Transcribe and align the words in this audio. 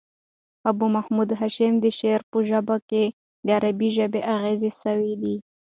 ابو 0.69 0.85
محمد 0.95 1.29
هاشم 1.39 1.73
د 1.79 1.85
شعر 1.99 2.21
په 2.31 2.37
ژباړه 2.49 2.77
کښي 2.89 3.05
د 3.45 3.47
عربي 3.57 3.89
ژبي 3.97 4.21
اغېزې 4.35 4.71
سوي 4.81 5.13
دي. 5.21 5.35